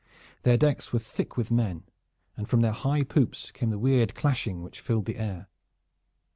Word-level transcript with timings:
Their 0.41 0.57
decks 0.57 0.91
were 0.91 0.97
thick 0.97 1.37
with 1.37 1.51
men, 1.51 1.83
and 2.35 2.49
from 2.49 2.61
their 2.61 2.71
high 2.71 3.03
poops 3.03 3.51
came 3.51 3.69
the 3.69 3.77
weird 3.77 4.15
clashing 4.15 4.63
which 4.63 4.79
filled 4.81 5.05
the 5.05 5.17
air. 5.17 5.47